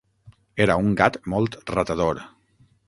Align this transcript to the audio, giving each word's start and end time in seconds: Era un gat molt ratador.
Era 0.65 0.77
un 0.85 0.89
gat 1.03 1.21
molt 1.35 1.61
ratador. 1.77 2.27